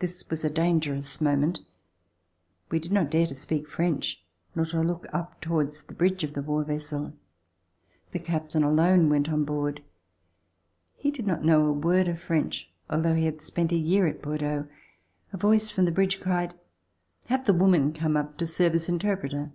[0.00, 1.60] This was a dangerous moment.
[2.68, 4.20] We did not dare to speak French,
[4.56, 7.12] nor to look up towards the bridge of the war vessel.
[8.10, 9.84] The captain alone went on board.
[10.96, 14.20] He did not know a word of French although he had spent a year at
[14.20, 14.66] Bordeaux.
[15.32, 16.56] A voice from the bridge cried:
[17.26, 19.52] "Have the woman come up to serve as interpreter."